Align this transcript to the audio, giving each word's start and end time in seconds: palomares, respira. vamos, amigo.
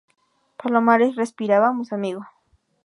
palomares, 0.57 1.15
respira. 1.15 1.59
vamos, 1.59 1.93
amigo. 1.97 2.23